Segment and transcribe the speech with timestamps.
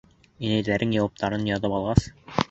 [0.45, 2.09] Инәйҙең яуаптарын яҙып алғас: